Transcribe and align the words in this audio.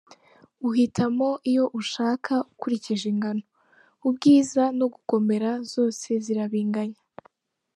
Uhitamo 0.67 1.29
iyo 1.49 1.65
ushaka 1.79 2.33
ukurikije 2.51 3.05
ingano, 3.13 3.43
ubwiza 4.07 4.63
no 4.79 4.85
gukomera 4.93 5.51
zose 5.73 6.07
zirabinganya. 6.25 6.99